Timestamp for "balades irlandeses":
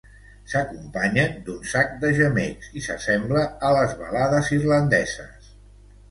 3.99-5.51